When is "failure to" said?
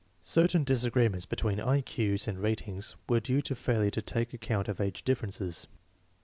3.53-4.01